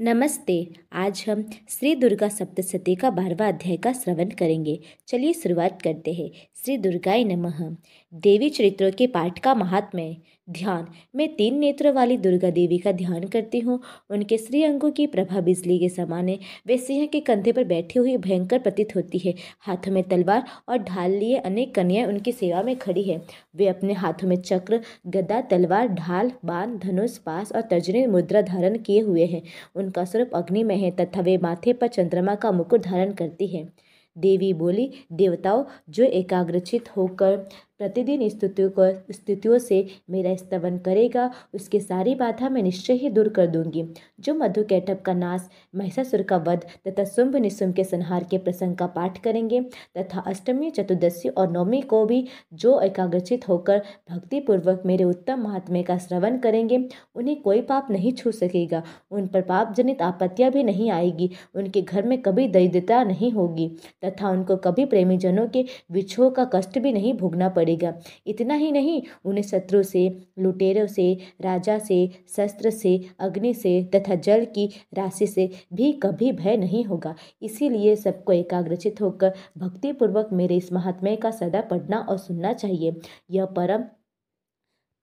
[0.00, 6.12] नमस्ते। आज हम श्री दुर्गा सप्तशती का बारहवा अध्याय का श्रवण करेंगे। चलिए शुरुआत करते
[6.12, 6.30] हैं।
[6.64, 7.76] श्री दुर्गाय नमः।
[8.14, 10.16] देवी चरित्रों के पाठ का महात्म्य।
[10.50, 10.86] ध्यान।
[11.16, 13.80] मैं तीन नेत्रों वाली दुर्गा देवी का ध्यान करती हूँ।
[14.10, 17.98] उनके श्री अंगों की प्रभा बिजली के समान है। वे सिंह के कंधे पर बैठी
[17.98, 22.62] हुई भयंकर प्रतीत होती है। हाथों में तलवार और ढाल लिए अनेक कन्याएँ उनकी सेवा
[22.62, 23.20] में खड़ी है।
[23.56, 28.78] वे अपने हाथों में चक्र, गदा, तलवार, ढाल, बाण, धनुष पास और तर्जनी मुद्रा धारण
[28.78, 29.42] किए हुए हैं।
[29.84, 33.68] उनका स्वरूप अग्नि में है तथा वे माथे पर चंद्रमा का मुकुट धारण करती है।
[34.16, 37.36] देवी बोली, देवताओं, जो एकाग्रचित होकर
[37.80, 43.28] प्रतिदिन स्तुतियों को स्तुतियों से मेरा स्तवन करेगा, उसकी सारी बाधा मैं निश्चय ही दूर
[43.28, 43.84] कर दूँगी।
[44.20, 48.76] जो मधु कैटअप का नाश महिषासुर का वध तथा शुंभ निशुंभ के संहार के प्रसंग
[48.76, 49.60] का पाठ करेंगे,
[49.98, 55.98] तथा अष्टमी, चतुर्दशी और नवमी को भी जो एकाग्रचित होकर भक्तिपूर्वक मेरे उत्तम महात्म्य का
[55.98, 56.78] श्रवण करेंगे,
[57.14, 61.82] उन्हें कोई पाप नहीं छू सकेगा। उन पर पाप जनित आपत्तियाँ भी नहीं आएगी, उनके
[61.82, 63.68] घर में कभी दरिद्रता नहीं होगी,
[64.04, 67.94] तथा उनको कभी प्रेमीजनों के विछोह का कष्ट भी नहीं भोगना पड़ेगा। पड़ेगा।
[68.26, 70.04] इतना ही नहीं उन्हें शत्रु से,
[70.38, 71.98] लुटेरों से, राजा से,
[72.36, 77.96] शस्त्र से, अग्नि से तथा जल की राशि से भी कभी भय नहीं होगा। इसीलिए
[77.96, 82.96] सबको एकाग्रचित होकर भक्तिपूर्वक मेरे इस महात्म्य का सदा पढ़ना और सुनना चाहिए।
[83.30, 83.84] यह परम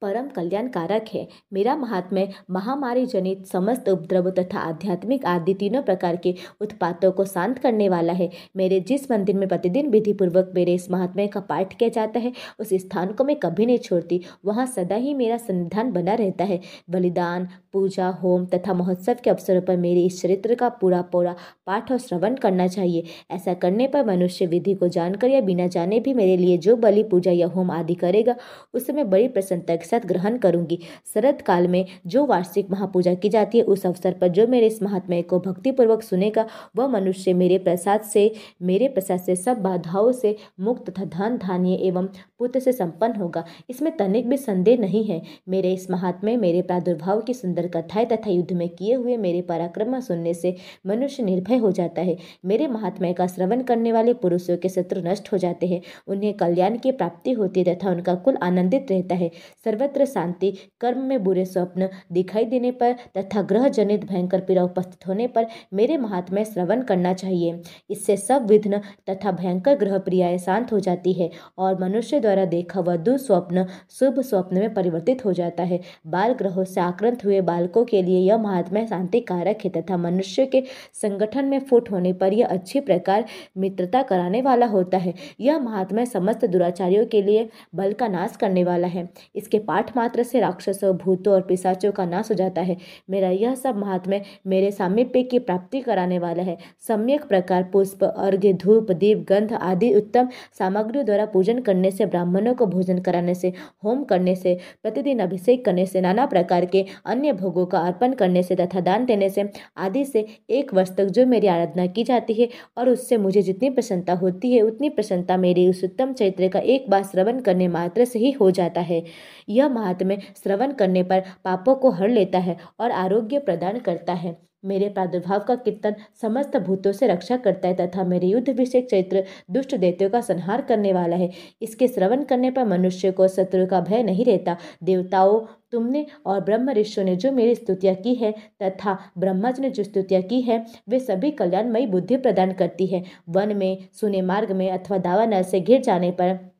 [0.01, 6.35] परम कल्याणकारक है। मेरा महात्म्य, महामारी जनित समस्त उपद्रव तथा आध्यात्मिक आदि तीनों प्रकार के
[6.61, 10.91] उत्पातों को शांत करने वाला है। मेरे जिस मंदिर में प्रतिदिन विधि पूर्वक मेरे इस
[10.91, 14.95] महात्म्य का पाठ किया जाता है, उस स्थान को मैं कभी नहीं छोड़ती। वहाँ सदा
[14.95, 20.05] ही मेरा संविधान बना रहता है। बलिदान पूजा, होम तथा महोत्सव के अवसरों पर मेरे
[20.05, 21.35] इस चरित्र का पूरा पूरा
[21.67, 25.99] पाठ और श्रवण करना चाहिए। ऐसा करने पर मनुष्य विधि को जानकर या बिना जाने
[25.99, 28.35] भी मेरे लिए जो बलि, पूजा या होम आदि करेगा
[28.73, 30.79] उससे मैं बड़ी प्रसन्नता के साथ ग्रहण करूँगी।
[31.13, 34.81] शरद काल में जो वार्षिक महापूजा की जाती है, उस अवसर पर जो मेरे इस
[34.83, 40.35] महात्म्य को भक्तिपूर्वक सुनेगा, वह मनुष्य मेरे प्रसाद से, मेरे प्रसाद से सब बाधाओं से
[40.59, 42.07] मुक्त तथा धन, धान्य एवं
[42.39, 47.21] पुत्र से संपन्न होगा। इसमें तनिक भी संदेह नहीं है। मेरे इस महात्म्य मेरे प्रादुर्भाव
[47.21, 50.55] की सुंदर कथाएँ तथा युद्ध में किए हुए मेरे पराक्रम सुनने से
[50.87, 55.31] मनुष्य निर्भय हो जाता है। मेरे महात्म्य का श्रवण करने वाले पुरुषों के शत्रु नष्ट
[55.33, 59.29] हो जाते हैं। उन्हें कल्याण की प्राप्ति होती है तथा उनका कुल आनंदित रहता है।
[59.65, 60.51] सर्वत्र शांति,
[60.81, 65.47] कर्म में बुरे स्वप्न दिखाई देने पर तथा ग्रह जनित भयंकर पीड़ा उपस्थित होने पर
[65.73, 71.13] मेरे महात्मा श्रवण करना चाहिए। इससे सब विघ्न तथा भयंकर ग्रह प्रियाएँ शांत हो जाती
[71.13, 76.33] है और मनुष्य द्वारा देखा हुआ दुस्वप्न शुभ स्वप्न में परिवर्तित हो जाता है। बाल
[76.33, 80.63] ग्रहों से आक्रांत हुए बालकों के लिए यह महात्मा शांति कारक है तथा मनुष्य के
[81.01, 83.25] संगठन में फुट होने पर यह अच्छी प्रकार
[83.57, 88.63] मित्रता कराने वाला होता है। यह महात्मा समस्त दुराचारियों के लिए बल का नाश करने
[88.63, 92.77] वाला है। इसके पाठ मात्र से राक्षसों, भूतों और पिशाचों का नाश हो जाता है।
[93.09, 96.57] मेरा यह सब महात्म्य मेरे सामीप्य की प्राप्ति कराने वाला है।
[96.87, 100.29] सम्यक प्रकार पुष्प, अर्घ्य, धूप, दीप, गंध आदि उत्तम
[100.59, 105.65] सामग्रियों द्वारा पूजन करने से, ब्राह्मणों को भोजन कराने से, होम करने से, प्रतिदिन अभिषेक
[105.65, 109.49] करने से, नाना प्रकार के अन्य भोगों का अर्पण करने से तथा दान देने से
[109.77, 113.69] आदि से एक वर्ष तक जो मेरी आराधना की जाती है और उससे मुझे जितनी
[113.69, 118.05] प्रसन्नता होती है, उतनी प्रसन्नता मेरे उस उत्तम चैत्र का एक बार श्रवण करने मात्र
[118.05, 119.03] से ही हो जाता है।
[119.49, 124.50] यह महात्म्य श्रवण करने पर पापों को हर लेता है और आरोग्य प्रदान करता है।
[124.63, 129.23] मेरे प्रादुर्भाव का कीर्तन समस्त भूतों से रक्षा करता है तथा मेरे युद्ध विषय चैत्र
[129.51, 131.29] दुष्ट दैत्यों का संहार करने वाला है।
[131.61, 135.39] इसके श्रवण करने पर मनुष्य को शत्रु का भय नहीं रहता। देवताओं,
[135.71, 138.31] तुमने और ब्रह्म ऋषियों ने जो मेरी स्तुतियाँ की है
[138.63, 143.03] तथा ब्रह्मा जी ने जो स्तुतियाँ की है, वे सभी कल्याणमयी बुद्धि प्रदान करती है।
[143.29, 146.50] वन में, सुने मार्ग में अथवा दावा नल से घिर जाने पर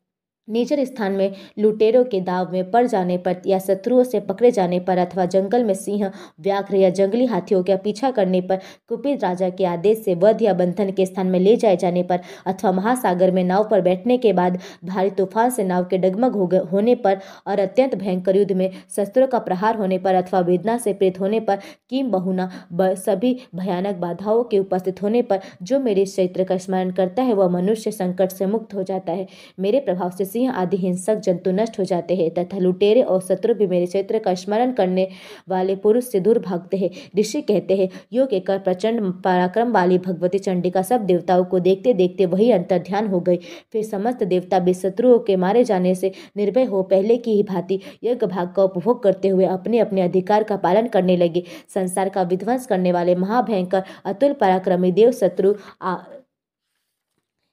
[0.52, 4.80] निजर स्थान में लुटेरों के दाव में पड़ जाने पर या शत्रुओं से पकड़े जाने
[4.80, 9.50] पर अथवा जंगल में सिंह, व्याघ्र या जंगली हाथियों का पीछा करने पर कुपित राजा
[9.50, 13.32] के आदेश से वध या बंधन के स्थान में ले जाए जाने पर अथवा महासागर
[13.32, 17.20] में नाव पर बैठने के बाद भारी तूफ़ान से नाव के डगमग हो होने पर
[17.48, 21.40] और अत्यंत भयंकर युद्ध में शस्त्रों का प्रहार होने पर अथवा वेदना से प्रेत होने
[21.40, 21.60] पर
[21.90, 27.24] किम, बहुना सभी भयानक बाधाओं के उपस्थित होने पर जो मेरे चैत्र का स्मरण करता
[27.24, 29.28] है वह मनुष्य संकट से मुक्त हो जाता है।
[29.60, 33.54] मेरे प्रभाव से सिंह आदि हिंसक जंतु नष्ट हो जाते हैं तथा लुटेरे और शत्रु
[33.54, 35.08] भी मेरे क्षेत्र का स्मरण करने
[35.50, 36.90] वाले पुरुष से दूर भागते हैं।
[37.20, 42.26] ऋषि कहते हैं, योग एक प्रचंड पराक्रम वाली भगवती चंडिका सब देवताओं को देखते देखते
[42.26, 43.38] वही अंतर ध्यान हो गई।
[43.74, 47.80] फिर समस्त देवता भी शत्रुओं के मारे जाने से निर्भय हो पहले की ही भांति
[48.04, 52.22] यज्ञ भाग का उपभोग करते हुए अपने अपने अधिकार का पालन करने लगे। संसार का
[52.24, 55.54] विध्वंस करने वाले महाभयंकर, अतुल पराक्रमी देव शत्रु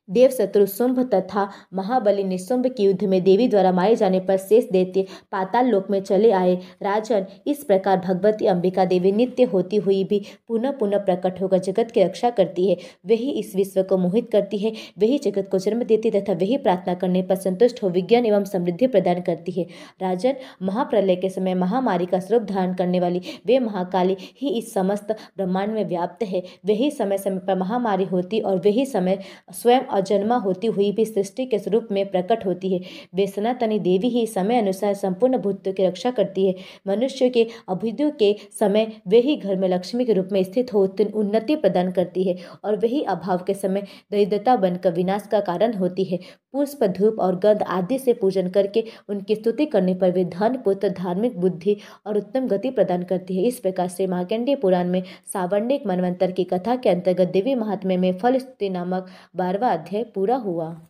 [0.08, 4.64] देव शत्रु शुंभ तथा महाबली निशुंभ के युद्ध में देवी द्वारा मारे जाने पर शेष
[4.72, 10.02] देते पाताल लोक में चले आए। राजन, इस प्रकार भगवती अंबिका देवी नित्य होती हुई
[10.04, 12.76] भी पुनः पुनः प्रकट होकर जगत की रक्षा करती है।
[13.06, 16.94] वही इस विश्व को मोहित करती है, वही जगत को जन्म देती तथा वही प्रार्थना
[16.94, 19.66] करने पर संतुष्ट हो विज्ञान एवं समृद्धि प्रदान करती है।
[20.02, 25.12] राजन, महाप्रलय के समय महामारी का स्वरूप धारण करने वाली वे महाकाली ही इस समस्त
[25.36, 29.18] ब्रह्मांड में व्याप्त है। वही समय समय पर महामारी होती और वही समय
[29.52, 32.80] स्वयं अजन्मा होती हुई भी सृष्टि के स्वरूप में प्रकट होती है।
[33.14, 36.54] वे सनातनी देवी ही समय अनुसार संपूर्ण भूतों की रक्षा करती है।
[36.86, 40.86] मनुष्य के अभ्युदय के समय वे ही घर में लक्ष्मी के रूप में स्थित हो
[41.14, 46.04] उन्नति प्रदान करती है और वही अभाव के समय दरिद्रता बनकर विनाश का कारण होती
[46.04, 46.18] है।
[46.54, 50.88] पुष्प, धूप और गंध आदि से पूजन करके उनकी स्तुति करने पर वे धन, पुत्र,
[50.88, 55.02] धार्मिक बुद्धि और उत्तम गति प्रदान करती है। इस प्रकार से मार्कंडेय पुराण में
[55.32, 59.06] सावर्णिक मनवंतर की कथा के अंतर्गत देवी महात्म्य में फल स्तुति नामक
[59.36, 60.87] बारवा अध्याय पूरा हुआ।